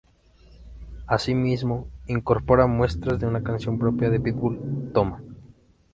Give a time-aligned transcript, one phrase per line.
[1.05, 5.21] Asimismo, incorpora muestras de una canción propia de Pitbull, "Toma".